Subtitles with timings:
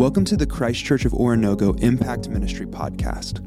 [0.00, 3.44] Welcome to the Christ Church of Oronogo Impact Ministry podcast.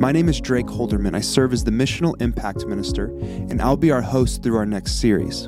[0.00, 1.14] My name is Drake Holderman.
[1.14, 5.00] I serve as the Missional Impact Minister, and I'll be our host through our next
[5.00, 5.46] series.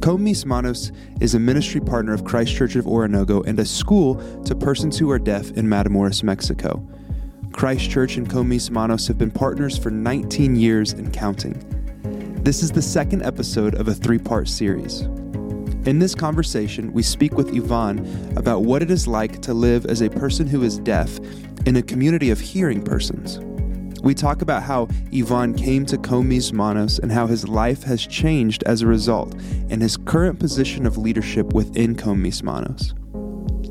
[0.00, 4.14] Con Mis Manos is a ministry partner of Christ Church of Oronogo and a school
[4.44, 6.82] to persons who are deaf in Matamoros, Mexico.
[7.52, 11.62] Christ Church and Con Mis Manos have been partners for 19 years and counting.
[12.42, 15.06] This is the second episode of a three part series.
[15.86, 20.02] In this conversation, we speak with Ivan about what it is like to live as
[20.02, 21.18] a person who is deaf
[21.64, 23.38] in a community of hearing persons.
[24.02, 28.06] We talk about how Ivan came to Con Mis Manos and how his life has
[28.06, 29.32] changed as a result
[29.70, 32.92] and his current position of leadership within Con Mis Manos.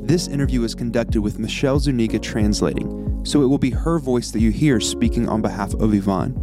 [0.00, 4.40] This interview is conducted with Michelle Zuniga translating, so it will be her voice that
[4.40, 6.34] you hear speaking on behalf of Ivan.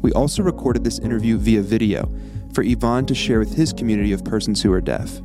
[0.00, 2.10] We also recorded this interview via video
[2.52, 5.20] for Ivan to share with his community of persons who are deaf.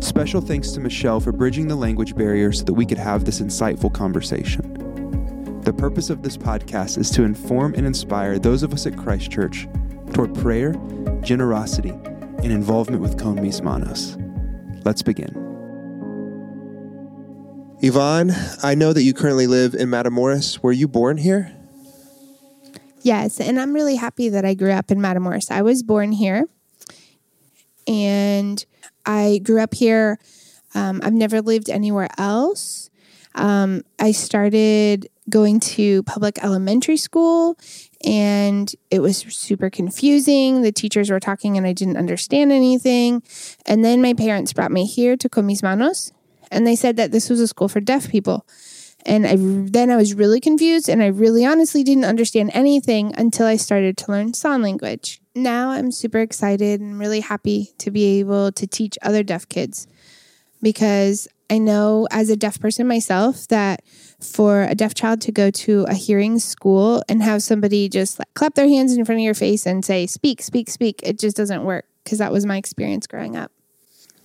[0.00, 3.40] Special thanks to Michelle for bridging the language barrier so that we could have this
[3.40, 5.60] insightful conversation.
[5.62, 9.30] The purpose of this podcast is to inform and inspire those of us at Christ
[9.30, 9.68] Church
[10.12, 10.74] toward prayer,
[11.20, 14.16] generosity, and involvement with Con Mis Manos.
[14.84, 15.36] Let's begin.
[17.82, 18.32] Ivan,
[18.62, 20.62] I know that you currently live in Matamoros.
[20.62, 21.54] Were you born here?
[23.02, 25.50] Yes, and I'm really happy that I grew up in Matamoros.
[25.50, 26.46] I was born here
[27.86, 28.64] and
[29.06, 30.18] I grew up here.
[30.74, 32.90] Um, I've never lived anywhere else.
[33.34, 37.56] Um, I started going to public elementary school
[38.04, 40.62] and it was super confusing.
[40.62, 43.22] The teachers were talking and I didn't understand anything.
[43.66, 46.12] And then my parents brought me here to Con Mis Manos
[46.50, 48.46] and they said that this was a school for deaf people.
[49.06, 53.46] And I, then I was really confused and I really honestly didn't understand anything until
[53.46, 55.20] I started to learn sign language.
[55.34, 59.86] Now I'm super excited and really happy to be able to teach other deaf kids
[60.62, 63.82] because I know as a deaf person myself that
[64.20, 68.32] for a deaf child to go to a hearing school and have somebody just like
[68.34, 71.36] clap their hands in front of your face and say, speak, speak, speak, it just
[71.36, 73.50] doesn't work because that was my experience growing up.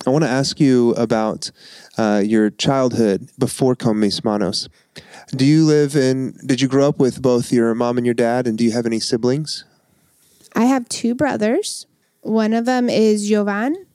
[0.06, 1.50] I want to ask you about
[1.98, 4.68] uh, your childhood before Con Mis Manos.
[5.30, 8.46] Do you live in, did you grow up with both your mom and your dad,
[8.46, 9.64] and do you have any siblings?
[10.54, 11.86] I have two brothers.
[12.20, 13.86] One of them is Jovan,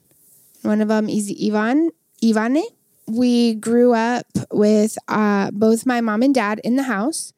[0.60, 1.90] one of them is Ivan,
[2.22, 2.62] Ivane.
[3.06, 7.32] We grew up with uh, both my mom and dad in the house.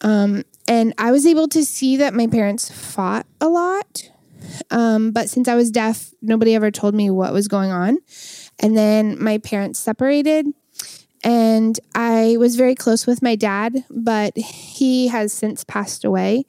[0.00, 4.10] Um, and I was able to see that my parents fought a lot.
[4.70, 7.98] Um, but since I was deaf, nobody ever told me what was going on.
[8.60, 10.46] And then my parents separated,
[11.24, 16.44] and I was very close with my dad, but he has since passed away.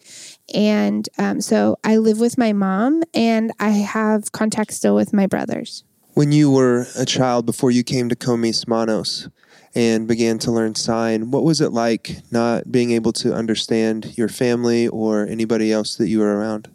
[0.54, 5.28] And um, so I live with my mom, and I have contact still with my
[5.28, 5.84] brothers.
[6.14, 9.30] When you were a child before you came to Con Mis Manos
[9.76, 14.28] and began to learn sign, what was it like not being able to understand your
[14.28, 16.70] family or anybody else that you were around?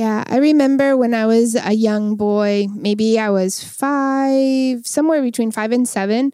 [0.00, 5.50] Yeah, I remember when I was a young boy, maybe I was five, somewhere between
[5.50, 6.32] five and seven.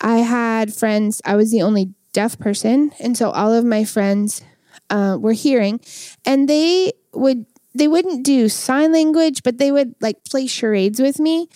[0.00, 2.92] I had friends, I was the only deaf person.
[2.98, 4.40] And so all of my friends
[4.88, 5.80] uh, were hearing,
[6.24, 7.44] and they would.
[7.74, 11.48] They wouldn't do sign language, but they would like play charades with me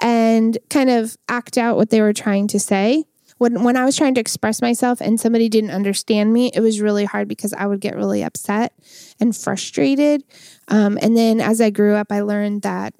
[0.00, 3.04] and kind of act out what they were trying to say
[3.38, 6.80] when when I was trying to express myself and somebody didn't understand me, it was
[6.80, 8.72] really hard because I would get really upset
[9.18, 10.24] and frustrated.
[10.68, 12.94] Um, and then as I grew up, I learned that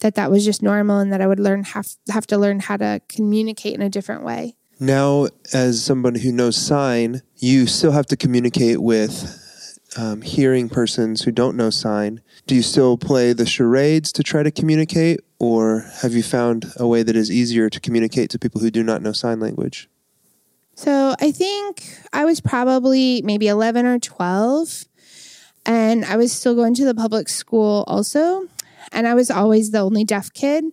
[0.00, 2.76] that that was just normal and that I would learn have have to learn how
[2.76, 4.56] to communicate in a different way.
[4.80, 9.38] Now, as somebody who knows sign, you still have to communicate with
[9.96, 12.20] um, hearing persons who don't know sign.
[12.46, 16.86] Do you still play the charades to try to communicate, or have you found a
[16.86, 19.88] way that is easier to communicate to people who do not know sign language?
[20.74, 24.84] So I think I was probably maybe 11 or 12,
[25.66, 28.48] and I was still going to the public school also.
[28.90, 30.64] And I was always the only deaf kid.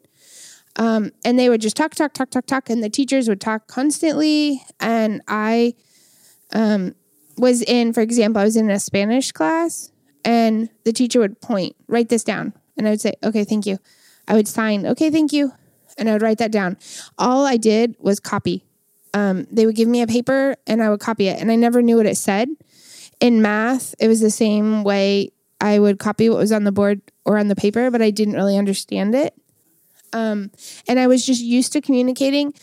[0.76, 3.68] Um, and they would just talk, talk, talk, talk, talk, and the teachers would talk
[3.68, 4.64] constantly.
[4.80, 5.76] And I
[6.54, 6.96] um,
[7.40, 9.92] was in, for example, I was in a Spanish class,
[10.26, 12.54] and the teacher would point, write this down.
[12.78, 13.80] And I would say, okay, thank you.
[14.28, 15.54] I would sign, okay, thank you.
[15.98, 16.78] And I would write that down.
[17.18, 18.64] All I did was copy.
[19.14, 21.82] Um, they would give me a paper and I would copy it, and I never
[21.82, 22.50] knew what it said.
[23.20, 25.32] In math, it was the same way.
[25.62, 28.36] I would copy what was on the board or on the paper, but I didn't
[28.36, 29.34] really understand it.
[30.14, 30.52] Um,
[30.88, 32.54] and I was just used to communicating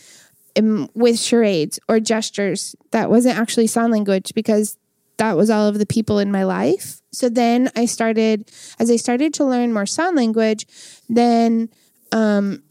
[0.57, 4.77] um, with charades or gestures that wasn't actually sign language because
[5.17, 7.01] that was all of the people in my life.
[7.11, 10.67] So then I started, as I started to learn more sign language,
[11.09, 11.69] then,
[12.11, 12.63] um,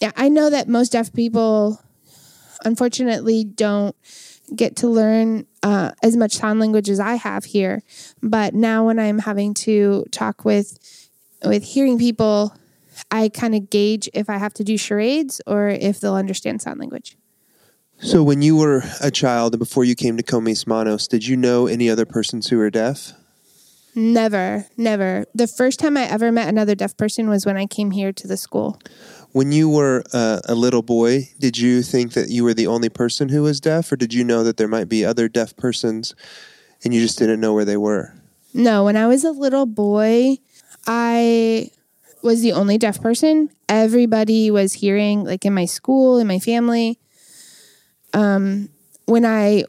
[0.00, 1.80] yeah, I know that most deaf people
[2.64, 3.94] unfortunately don't
[4.54, 7.82] get to learn uh, as much sign language as I have here.
[8.22, 10.78] But now when I'm having to talk with
[11.44, 12.52] with hearing people,
[13.10, 16.78] I kind of gauge if I have to do charades or if they'll understand sign
[16.78, 17.16] language.
[18.00, 21.26] So, when you were a child and before you came to Con Mis Manos, did
[21.26, 23.12] you know any other persons who were deaf?
[23.94, 25.24] Never, never.
[25.34, 28.28] The first time I ever met another deaf person was when I came here to
[28.28, 28.78] the school.
[29.32, 32.88] When you were uh, a little boy, did you think that you were the only
[32.88, 36.14] person who was deaf, or did you know that there might be other deaf persons
[36.84, 38.14] and you just didn't know where they were?
[38.54, 40.38] No, when I was a little boy,
[40.86, 41.70] I
[42.22, 43.50] was the only deaf person.
[43.68, 46.98] Everybody was hearing, like in my school, in my family.
[48.12, 48.70] Um,
[49.06, 49.64] when I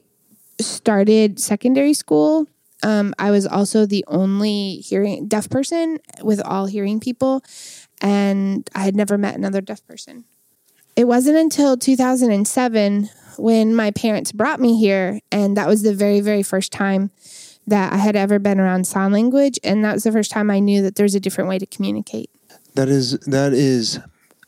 [0.60, 2.48] started secondary school,
[2.84, 7.44] um, I was also the only hearing deaf person with all hearing people,
[8.02, 10.26] and I had never met another deaf person.
[10.96, 16.20] It wasn't until 2007 when my parents brought me here, and that was the very,
[16.20, 17.12] very first time
[17.68, 20.60] that I had ever been around sign language, and that was the first time I
[20.60, 22.30] knew that there's a different way to communicate.
[22.76, 24.00] That is that is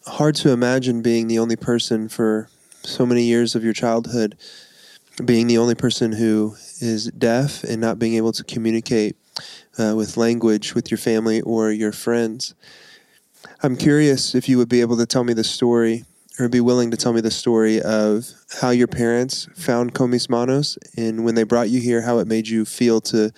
[0.06, 2.50] hard to imagine being the only person for
[2.83, 4.38] so many years of your childhood,
[5.23, 9.15] being the only person who is deaf and not being able to communicate
[9.77, 12.53] uh, with language with your family or your friends.
[13.63, 16.06] I'm curious if you would be able to tell me the story
[16.39, 18.27] or be willing to tell me the story of
[18.62, 22.27] how your parents found Con Mis Manos and when they brought you here, how it
[22.27, 23.31] made you feel to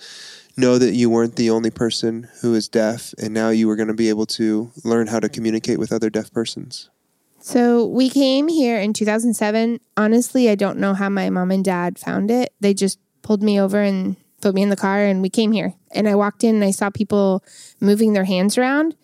[0.56, 3.88] know that you weren't the only person who is deaf and now you were going
[3.88, 6.90] to be able to learn how to communicate with other deaf persons.
[7.40, 9.80] So we came here in 2007.
[9.96, 12.54] Honestly, I don't know how my mom and dad found it.
[12.60, 15.74] They just pulled me over and put me in the car and we came here.
[15.90, 17.44] And I walked in and I saw people
[17.80, 18.96] moving their hands around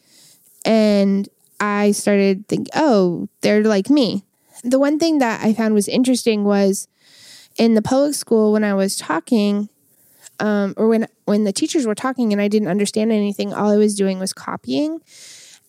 [0.64, 1.28] and
[1.60, 4.24] I started thinking, oh, they're like me.
[4.64, 6.88] The one thing that I found was interesting was
[7.56, 9.68] in the public school when I was talking,
[10.40, 13.76] um, or when when the teachers were talking and I didn't understand anything, all I
[13.76, 15.00] was doing was copying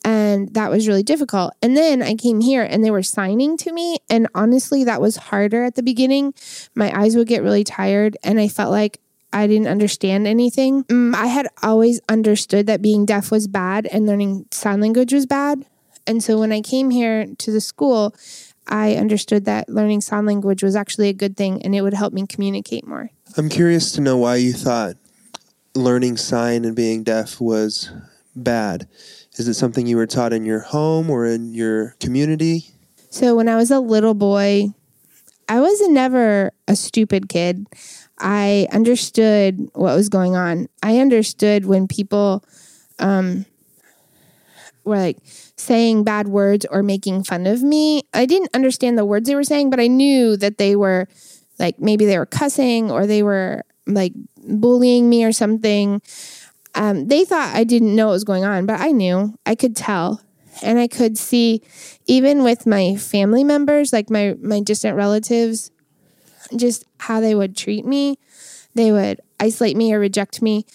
[0.04, 1.54] and that was really difficult.
[1.62, 3.98] And then I came here and they were signing to me.
[4.10, 6.34] And honestly, that was harder at the beginning.
[6.76, 9.00] My eyes would get really tired, and I felt like
[9.34, 10.84] I didn't understand anything.
[10.86, 15.26] Mm, I had always understood that being deaf was bad and learning sign language was
[15.26, 15.66] bad.
[16.08, 18.16] And so when I came here to the school,
[18.68, 22.12] I understood that learning sign language was actually a good thing and it would help
[22.12, 23.12] me communicate more.
[23.38, 24.96] I'm curious to know why you thought
[25.74, 27.90] learning sign and being deaf was
[28.36, 28.90] bad.
[29.38, 32.66] Is it something you were taught in your home or in your community?
[33.10, 34.74] So when I was a little boy,
[35.48, 37.68] I was never a stupid kid.
[38.20, 40.68] I understood what was going on.
[40.84, 42.44] I understood when people
[43.00, 43.46] um,
[44.84, 45.18] were like
[45.56, 48.04] saying bad words or making fun of me.
[48.14, 51.08] I didn't understand the words they were saying, but I knew that they were
[51.62, 54.14] like maybe they were cussing or they were like
[54.46, 56.02] bullying me or something.
[56.76, 59.38] Um, they thought I didn't know what was going on, but I knew.
[59.46, 60.22] I could tell.
[60.62, 61.62] And I could see,
[62.08, 65.72] even with my family members, like my, my distant relatives,
[66.56, 68.18] just how they would treat me.
[68.76, 70.66] They would isolate me or reject me.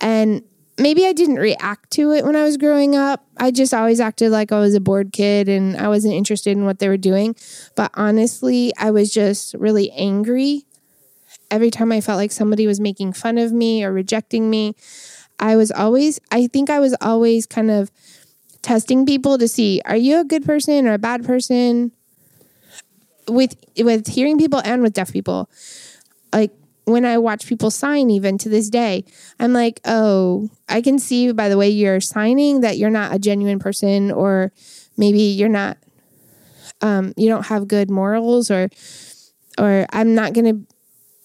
[0.00, 0.42] And
[0.78, 3.26] maybe I didn't react to it when I was growing up.
[3.36, 6.64] I just always acted like I was a bored kid and I wasn't interested in
[6.64, 7.34] what they were doing.
[7.74, 10.64] But honestly, I was just really angry
[11.50, 14.74] every time I felt like somebody was making fun of me or rejecting me.
[15.40, 17.90] I was always, I think I was always kind of
[18.62, 21.92] testing people to see are you a good person or a bad person
[23.28, 25.48] with with hearing people and with deaf people
[26.32, 26.50] like
[26.90, 29.04] when i watch people sign even to this day
[29.38, 33.18] i'm like oh i can see by the way you're signing that you're not a
[33.18, 34.52] genuine person or
[34.96, 35.76] maybe you're not
[36.80, 38.68] um, you don't have good morals or
[39.58, 40.66] or i'm not to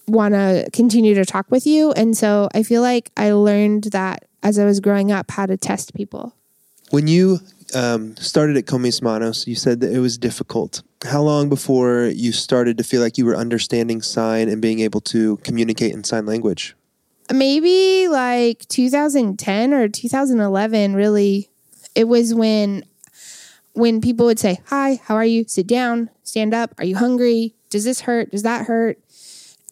[0.06, 1.92] want to continue to talk with you.
[1.92, 5.56] And so I feel like I learned that as I was growing up how to
[5.56, 6.34] test people.
[6.90, 7.40] When you
[7.74, 10.82] um, started at Con Mis Manos, you said that it was difficult.
[11.04, 15.00] How long before you started to feel like you were understanding sign and being able
[15.02, 16.74] to communicate in sign language?
[17.32, 21.50] Maybe like 2010 or 2011, really.
[21.94, 22.84] It was when
[23.74, 25.44] when people would say, Hi, how are you?
[25.46, 26.74] Sit down, stand up.
[26.78, 27.54] Are you hungry?
[27.70, 28.30] Does this hurt?
[28.30, 28.98] Does that hurt?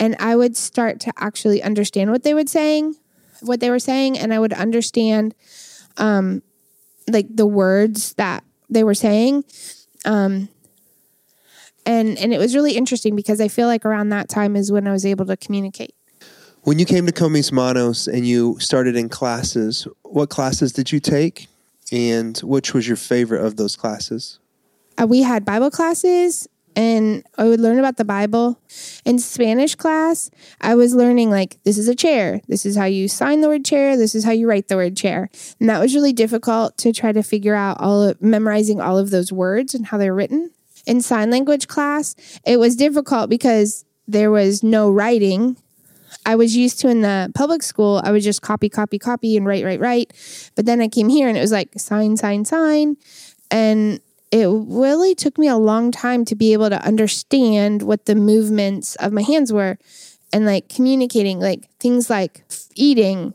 [0.02, 2.96] and I would start to actually understand what they were saying,
[3.40, 5.32] what they were saying, and I would understand
[5.96, 6.42] um,
[7.08, 9.44] like the words that they were saying.
[10.04, 10.48] Um,
[11.86, 14.86] and and it was really interesting because I feel like around that time is when
[14.86, 15.94] I was able to communicate.
[16.62, 20.92] When you came to Con Mis Manos and you started in classes, what classes did
[20.92, 21.48] you take,
[21.90, 24.38] and which was your favorite of those classes?
[25.00, 26.46] Uh, we had Bible classes,
[26.76, 28.60] and I would learn about the Bible.
[29.04, 32.40] In Spanish class, I was learning like this is a chair.
[32.46, 33.96] This is how you sign the word chair.
[33.96, 35.30] This is how you write the word chair.
[35.58, 39.10] And that was really difficult to try to figure out all of memorizing all of
[39.10, 40.50] those words and how they're written.
[40.86, 45.56] In sign language class, it was difficult because there was no writing.
[46.26, 49.46] I was used to in the public school, I would just copy, copy, copy and
[49.46, 50.12] write, write, write.
[50.54, 52.96] But then I came here and it was like sign, sign, sign.
[53.50, 58.14] And it really took me a long time to be able to understand what the
[58.14, 59.78] movements of my hands were
[60.32, 62.42] and like communicating, like things like
[62.74, 63.34] eating.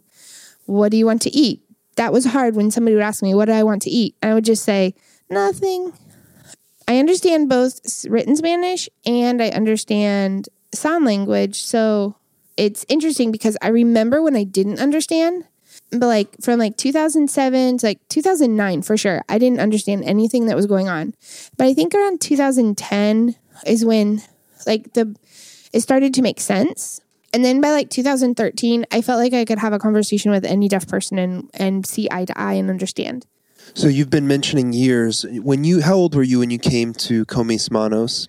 [0.66, 1.62] What do you want to eat?
[1.96, 4.16] That was hard when somebody would ask me, What do I want to eat?
[4.22, 4.96] I would just say,
[5.30, 5.94] Nothing.
[6.88, 11.62] I understand both written Spanish and I understand sign language.
[11.64, 12.16] So
[12.56, 15.46] it's interesting because I remember when I didn't understand
[15.92, 20.56] but like from like 2007 to like 2009 for sure i didn't understand anything that
[20.56, 21.14] was going on
[21.58, 24.22] but i think around 2010 is when
[24.66, 25.16] like the
[25.74, 27.02] it started to make sense
[27.34, 30.68] and then by like 2013 i felt like i could have a conversation with any
[30.68, 33.26] deaf person and and see eye to eye and understand
[33.74, 37.26] so you've been mentioning years when you how old were you when you came to
[37.26, 38.28] Con Mis Manos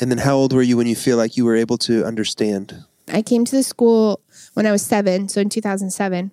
[0.00, 2.84] and then how old were you when you feel like you were able to understand
[3.08, 4.20] i came to the school
[4.54, 6.30] when i was seven so in 2007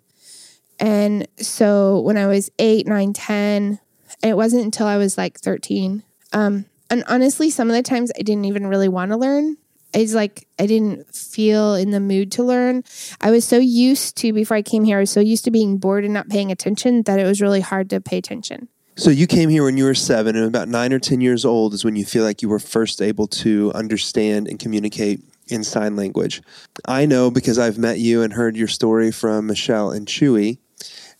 [0.80, 3.80] and so when I was eight, nine, 10,
[4.24, 6.04] it wasn't until I was like 13.
[6.32, 9.58] Um, and honestly, some of the times I didn't even really want to learn.
[9.94, 12.84] It's like I didn't feel in the mood to learn.
[13.22, 15.78] I was so used to, before I came here, I was so used to being
[15.78, 18.68] bored and not paying attention that it was really hard to pay attention.
[18.96, 21.74] So you came here when you were seven, and about nine or 10 years old
[21.74, 25.96] is when you feel like you were first able to understand and communicate in sign
[25.96, 26.42] language.
[26.86, 30.60] I know because I've met you and heard your story from Michelle and Chewy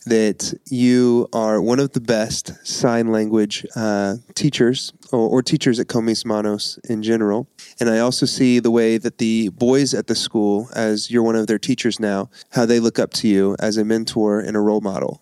[0.06, 5.88] that you are one of the best sign language uh, teachers or, or, teachers at
[5.88, 7.48] Con Mis Manos in general.
[7.78, 11.36] And I also see the way that the boys at the school, as you're one
[11.36, 14.60] of their teachers now, how they look up to you as a mentor and a
[14.60, 15.20] role model.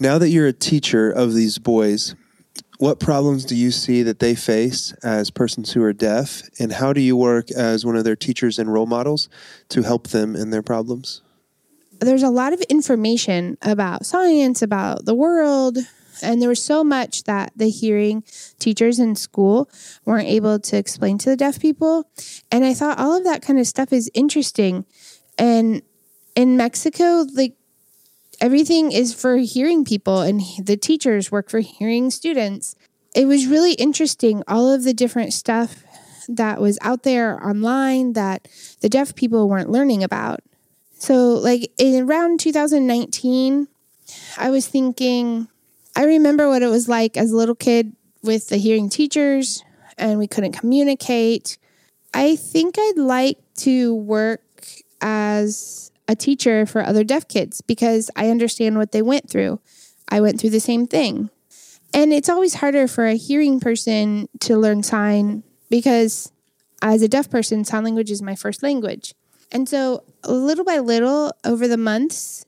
[0.00, 2.14] Now that you're a teacher of these boys,
[2.78, 6.92] what problems do you see that they face as persons who are deaf, and how
[6.92, 9.28] do you work as one of their teachers and role models
[9.70, 11.22] to help them in their problems?
[12.00, 15.78] There's a lot of information about science, about the world,
[16.22, 18.24] and there was so much that the hearing
[18.58, 19.70] teachers in school
[20.04, 22.10] weren't able to explain to the deaf people.
[22.50, 24.84] And I thought all of that kind of stuff is interesting.
[25.38, 25.82] And
[26.34, 27.54] in Mexico, like
[28.40, 32.74] everything is for hearing people, and the teachers work for hearing students.
[33.14, 35.84] It was really interesting, all of the different stuff
[36.28, 38.46] that was out there online that
[38.80, 40.40] the deaf people weren't learning about.
[40.98, 43.68] So, like in around 2019,
[44.36, 45.48] I was thinking,
[45.96, 49.62] I remember what it was like as a little kid with the hearing teachers,
[49.96, 51.56] and we couldn't communicate.
[52.12, 54.42] I think I'd like to work
[55.00, 59.60] as a teacher for other deaf kids because I understand what they went through.
[60.08, 61.30] I went through the same thing.
[61.94, 66.32] And it's always harder for a hearing person to learn sign because
[66.82, 69.14] as a deaf person, sign language is my first language.
[69.50, 72.44] And so, little by little, over the months,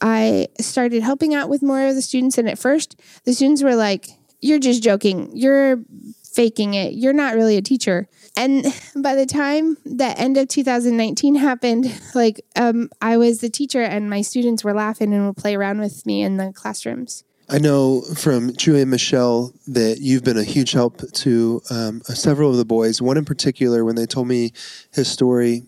[0.00, 2.38] I started helping out with more of the students.
[2.38, 4.08] And at first, the students were like,
[4.40, 5.30] You're just joking.
[5.34, 5.78] You're
[6.34, 6.94] faking it.
[6.94, 8.08] You're not really a teacher.
[8.36, 8.64] And
[8.96, 14.10] by the time the end of 2019 happened, like um, I was the teacher and
[14.10, 17.24] my students were laughing and would play around with me in the classrooms.
[17.48, 22.50] I know from Chewy and Michelle that you've been a huge help to um, several
[22.50, 23.02] of the boys.
[23.02, 24.52] One in particular, when they told me
[24.92, 25.64] his story,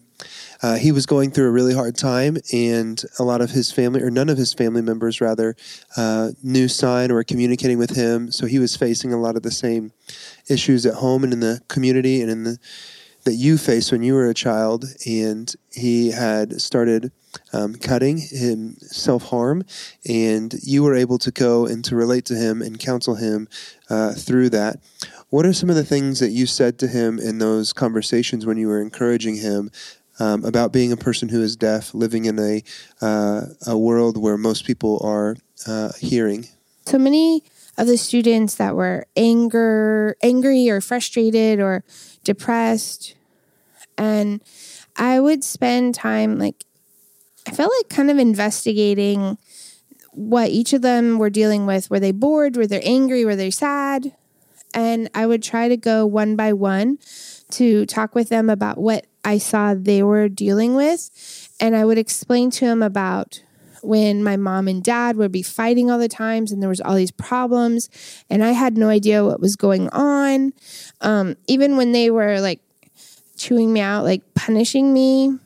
[0.62, 4.02] uh, he was going through a really hard time, and a lot of his family,
[4.02, 5.56] or none of his family members, rather,
[5.96, 8.30] uh, knew sign or communicating with him.
[8.30, 9.92] So he was facing a lot of the same
[10.48, 12.58] issues at home and in the community, and in the
[13.26, 14.84] that you faced when you were a child.
[15.04, 17.10] And he had started
[17.52, 19.64] um, cutting him self harm,
[20.08, 23.48] and you were able to go and to relate to him and counsel him
[23.90, 24.78] uh, through that.
[25.28, 28.56] What are some of the things that you said to him in those conversations when
[28.56, 29.70] you were encouraging him
[30.18, 32.62] um, about being a person who is deaf, living in a
[33.00, 36.46] uh, a world where most people are uh, hearing.
[36.86, 37.42] So many
[37.78, 41.84] of the students that were anger, angry, or frustrated, or
[42.24, 43.14] depressed,
[43.98, 44.40] and
[44.96, 46.64] I would spend time like
[47.46, 49.38] I felt like kind of investigating
[50.12, 51.90] what each of them were dealing with.
[51.90, 52.56] Were they bored?
[52.56, 53.24] Were they angry?
[53.24, 54.14] Were they sad?
[54.74, 56.98] And I would try to go one by one
[57.52, 61.10] to talk with them about what I saw they were dealing with.
[61.60, 63.42] And I would explain to them about
[63.82, 66.96] when my mom and dad would be fighting all the times and there was all
[66.96, 67.88] these problems
[68.28, 70.52] and I had no idea what was going on.
[71.00, 72.60] Um, even when they were like
[73.36, 75.38] chewing me out, like punishing me,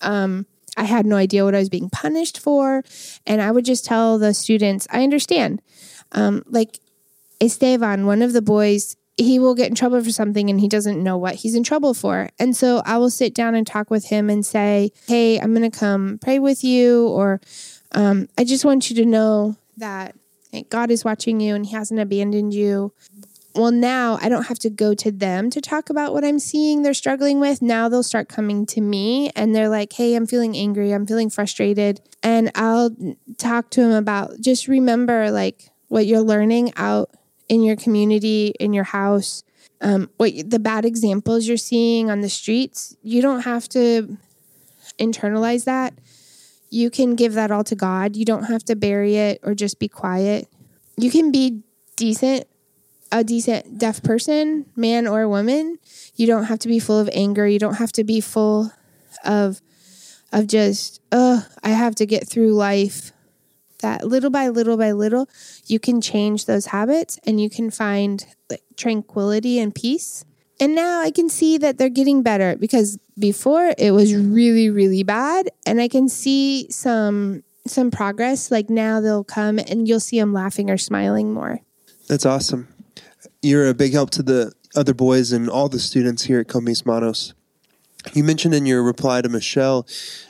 [0.00, 2.82] um, I had no idea what I was being punished for.
[3.26, 5.62] And I would just tell the students, I understand.
[6.12, 6.78] Um, like
[7.44, 11.02] Esteban, one of the boys, he will get in trouble for something and he doesn't
[11.02, 12.30] know what he's in trouble for.
[12.38, 15.70] And so I will sit down and talk with him and say, Hey, I'm going
[15.70, 17.40] to come pray with you, or
[17.92, 20.16] um, I just want you to know that
[20.68, 22.92] God is watching you and he hasn't abandoned you.
[23.56, 26.82] Well, now I don't have to go to them to talk about what I'm seeing
[26.82, 27.62] they're struggling with.
[27.62, 30.92] Now they'll start coming to me and they're like, Hey, I'm feeling angry.
[30.92, 32.00] I'm feeling frustrated.
[32.22, 32.90] And I'll
[33.38, 37.10] talk to them about just remember like what you're learning out
[37.48, 39.42] in your community, in your house,
[39.80, 44.16] um, what the bad examples you're seeing on the streets, you don't have to
[44.98, 45.94] internalize that.
[46.70, 48.16] You can give that all to God.
[48.16, 50.48] You don't have to bury it or just be quiet.
[50.96, 51.62] You can be
[51.96, 52.46] decent,
[53.12, 55.78] a decent deaf person, man or woman.
[56.16, 57.46] You don't have to be full of anger.
[57.46, 58.72] You don't have to be full
[59.24, 59.60] of
[60.32, 63.12] of just, oh, I have to get through life
[63.84, 65.28] that little by little by little,
[65.66, 70.24] you can change those habits and you can find like, tranquility and peace.
[70.58, 75.02] And now I can see that they're getting better because before it was really really
[75.02, 80.18] bad and I can see some some progress like now they'll come and you'll see
[80.18, 81.60] them laughing or smiling more.
[82.08, 82.68] That's awesome.
[83.42, 86.64] You're a big help to the other boys and all the students here at Con
[86.64, 87.34] Mis Manos.
[88.12, 89.86] You mentioned in your reply to Michelle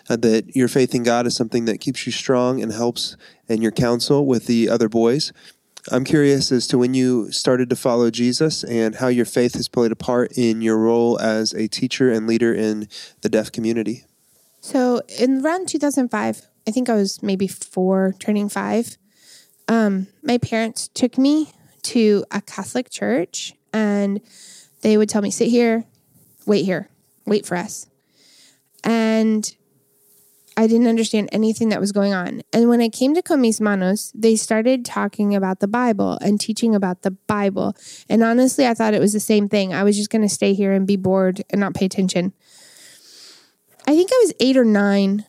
[0.09, 3.17] uh, that your faith in God is something that keeps you strong and helps
[3.49, 5.33] in your counsel with the other boys.
[5.91, 9.69] I'm curious as to when you started to follow Jesus and how your faith has
[9.69, 12.89] played a part in your role as a teacher and leader in
[13.21, 14.05] the deaf community.
[14.61, 18.97] So, in around 2005, I think I was maybe four, turning five.
[19.69, 21.53] Um, my parents took me
[21.83, 24.23] to a Catholic church and
[24.81, 25.85] they would tell me, sit here,
[26.47, 26.89] wait here
[27.27, 27.87] wait for us.
[28.83, 29.55] And
[30.57, 32.43] I didn't understand anything that was going on.
[32.53, 36.41] And when I came to Con Mis Manos, they started talking about the Bible and
[36.41, 37.75] teaching about the Bible.
[38.09, 39.75] And honestly, I thought it was the same thing.
[39.75, 42.33] I was just going to stay here and be bored and not pay attention.
[43.87, 45.27] I think I was eight or nine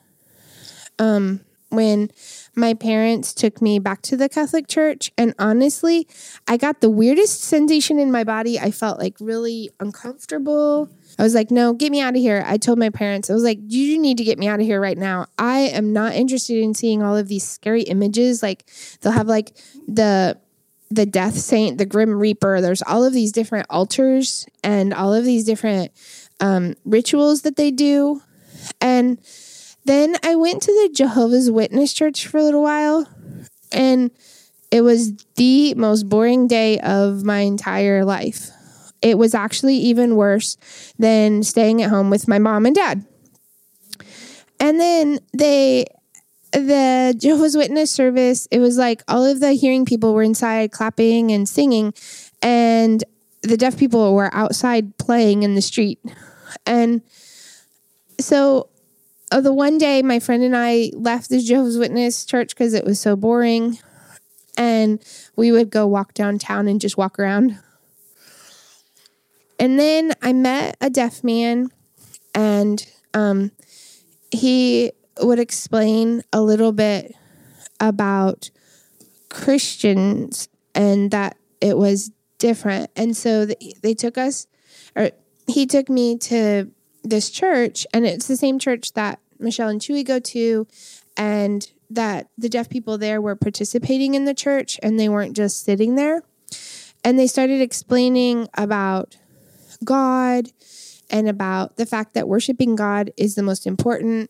[0.99, 2.11] um, when
[2.55, 5.11] my parents took me back to the Catholic Church.
[5.17, 6.07] And honestly,
[6.47, 8.59] I got the weirdest sensation in my body.
[8.59, 10.89] I felt like really uncomfortable.
[11.17, 12.43] I was like, no, get me out of here.
[12.45, 14.81] I told my parents, I was like, you need to get me out of here
[14.81, 15.27] right now.
[15.37, 18.43] I am not interested in seeing all of these scary images.
[18.43, 18.65] Like
[19.01, 19.55] they'll have like
[19.87, 20.37] the
[20.91, 22.61] the death saint, the grim reaper.
[22.61, 25.91] There's all of these different altars and all of these different
[26.39, 28.21] um, rituals that they do.
[28.79, 29.19] And
[29.85, 33.07] then I went to the Jehovah's Witness church for a little while
[33.71, 34.11] and
[34.71, 38.49] it was the most boring day of my entire life.
[39.01, 40.57] It was actually even worse
[40.97, 43.05] than staying at home with my mom and dad.
[44.59, 45.85] And then they,
[46.51, 51.31] the Jehovah's Witness service, it was like all of the hearing people were inside clapping
[51.31, 51.93] and singing,
[52.41, 53.03] and
[53.41, 55.99] the deaf people were outside playing in the street.
[56.65, 57.01] And
[58.19, 58.69] so
[59.31, 62.85] uh, the one day my friend and I left the Jehovah's Witness church because it
[62.85, 63.77] was so boring.
[64.57, 65.03] And
[65.35, 67.59] we would go walk downtown and just walk around.
[69.59, 71.69] And then I met a deaf man,
[72.33, 73.51] and um,
[74.31, 74.91] he
[75.21, 77.13] would explain a little bit
[77.79, 78.49] about
[79.29, 82.91] Christians and that it was different.
[82.95, 83.45] And so
[83.81, 84.47] they took us,
[84.95, 85.11] or
[85.47, 86.71] he took me to
[87.03, 90.67] this church, and it's the same church that Michelle and Chewy go to,
[91.15, 95.63] and that the deaf people there were participating in the church and they weren't just
[95.63, 96.23] sitting there.
[97.03, 99.17] And they started explaining about
[99.83, 100.49] God
[101.09, 104.29] and about the fact that worshiping God is the most important.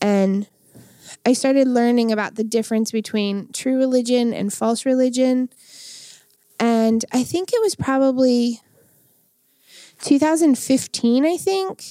[0.00, 0.48] And
[1.26, 5.50] I started learning about the difference between true religion and false religion.
[6.58, 8.60] And I think it was probably
[10.02, 11.84] 2015, I think.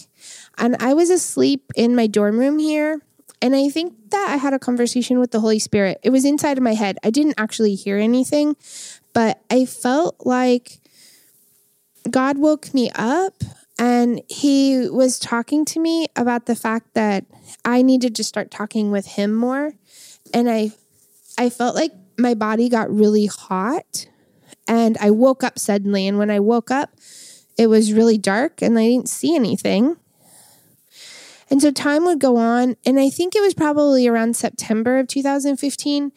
[0.58, 3.02] And I was asleep in my dorm room here.
[3.42, 6.00] And I think that I had a conversation with the Holy Spirit.
[6.02, 6.98] It was inside of my head.
[7.04, 8.56] I didn't actually hear anything,
[9.12, 10.80] but I felt like
[12.10, 13.44] God woke me up
[13.80, 17.26] and he was talking to me about the fact that
[17.66, 19.74] I needed to start talking with him more
[20.34, 20.72] and I
[21.38, 24.08] I felt like my body got really hot
[24.68, 26.92] and I woke up suddenly and when I woke up
[27.58, 29.98] it was really dark and I didn't see anything.
[31.50, 32.78] And so time would go on.
[32.86, 36.12] And I think it was probably around September of 2015.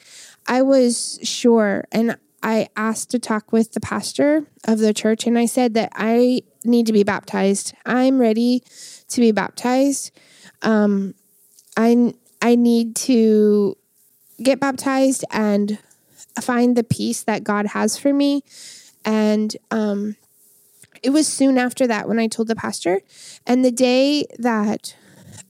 [0.46, 1.85] I was sure.
[1.92, 2.16] And
[2.47, 5.27] I asked to talk with the pastor of the church.
[5.27, 7.75] And I said that I need to be baptized.
[7.85, 8.63] I'm ready
[9.09, 10.13] to be baptized.
[10.63, 11.15] Um,
[11.77, 13.77] I, I need to
[14.41, 15.81] get baptized and
[16.41, 18.45] find the peace that God has for me.
[19.05, 20.15] And um,
[21.03, 23.01] it was soon after that when I told the pastor.
[23.45, 24.95] And the day that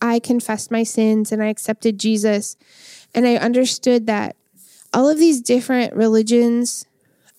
[0.00, 2.56] I confessed my sins and I accepted Jesus,
[3.14, 4.34] and I understood that
[4.94, 6.85] all of these different religions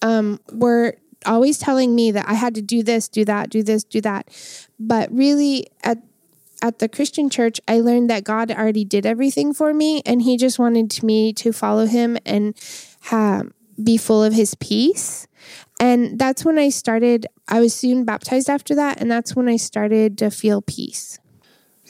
[0.02, 3.84] um, were always telling me that I had to do this, do that, do this,
[3.84, 4.30] do that.
[4.80, 6.00] But really, at
[6.62, 10.38] at the Christian church, I learned that God already did everything for me, and He
[10.38, 12.56] just wanted me to follow Him and
[13.82, 15.28] be full of His peace.
[15.80, 17.28] And that's when I started.
[17.48, 21.20] I was soon baptized after that, and that's when I started to feel peace.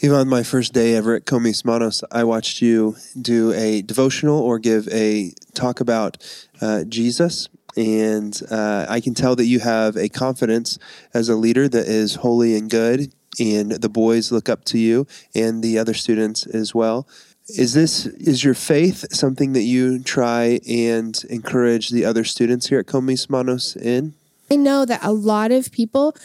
[0.04, 4.39] On my first day ever at Con Mis Manos, I watched you do a devotional
[4.39, 6.17] or give a talk about
[6.62, 7.50] uh, Jesus.
[7.78, 10.80] And uh, I can tell that you have a confidence
[11.13, 15.08] as a leader that is holy and good and the boys look up to you
[15.36, 17.08] and the other students as well.
[17.50, 22.80] Is this is your faith something that you try and encourage the other students here
[22.80, 24.16] at Con Mis Manos in?
[24.52, 26.16] I know that a lot of people,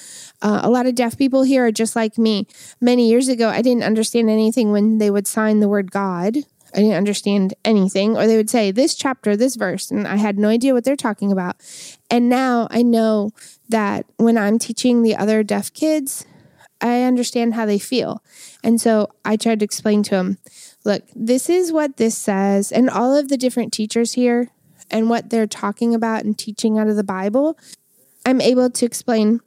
[0.42, 2.46] uh, a lot of deaf people here are just like me.
[2.80, 6.38] Many years ago, I didn't understand anything when they would sign the word God.
[6.74, 10.38] I didn't understand anything, or they would say this chapter, this verse, and I had
[10.38, 11.56] no idea what they're talking about.
[12.10, 13.32] And now I know
[13.68, 16.24] that when I'm teaching the other deaf kids,
[16.80, 18.22] I understand how they feel.
[18.64, 20.38] And so I tried to explain to them
[20.84, 22.72] look, this is what this says.
[22.72, 24.50] And all of the different teachers here
[24.90, 27.56] and what they're talking about and teaching out of the Bible,
[28.26, 29.40] I'm able to explain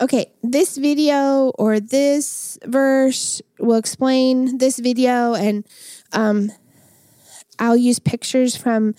[0.00, 5.66] okay, this video or this verse will explain this video, and
[6.12, 6.52] um,
[7.58, 8.94] I'll use pictures from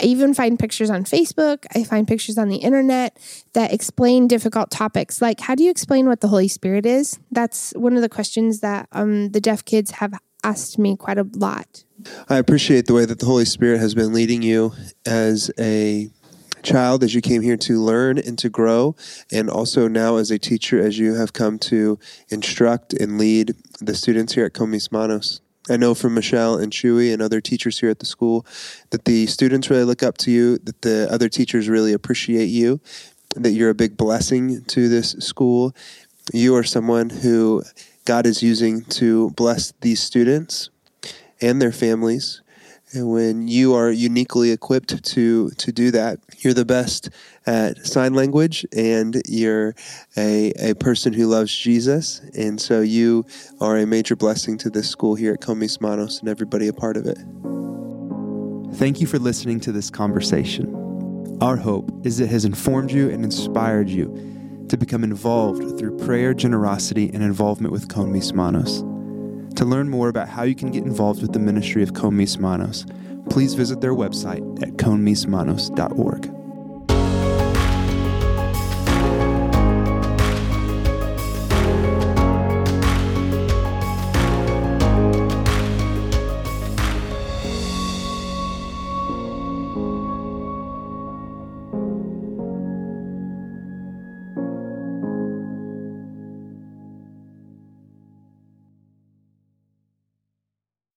[0.00, 1.66] I even find pictures on Facebook.
[1.74, 3.18] I find pictures on the internet
[3.52, 5.20] that explain difficult topics.
[5.20, 7.18] Like, how do you explain what the Holy Spirit is?
[7.30, 11.26] That's one of the questions that um, the deaf kids have asked me quite a
[11.34, 11.84] lot.
[12.28, 14.72] I appreciate the way that the Holy Spirit has been leading you
[15.06, 16.10] as a
[16.62, 18.96] child as you came here to learn and to grow,
[19.30, 21.98] and also now as a teacher as you have come to
[22.28, 25.40] instruct and lead the students here at Con Mis Manos.
[25.70, 28.44] I know from Michelle and Chewy and other teachers here at the school
[28.90, 32.80] that the students really look up to you, that the other teachers really appreciate you,
[33.36, 35.74] that you're a big blessing to this school.
[36.32, 37.62] You are someone who
[38.04, 40.70] God is using to bless these students
[41.40, 42.41] and their families
[42.92, 47.10] and when you are uniquely equipped to to do that, you're the best
[47.46, 49.74] at sign language, and you're
[50.16, 53.24] a a person who loves Jesus, and so you
[53.60, 56.72] are a major blessing to this school here at Con Mis Manos and everybody a
[56.72, 57.18] part of it.
[58.76, 61.38] Thank you for listening to this conversation.
[61.40, 64.06] Our hope is it has informed you and inspired you
[64.68, 68.82] to become involved through prayer, generosity, and involvement with Con Mis Manos.
[69.56, 72.38] To learn more about how you can get involved with the ministry of Con Mis
[72.38, 72.86] Manos,
[73.30, 76.41] please visit their website at conmismanos.org.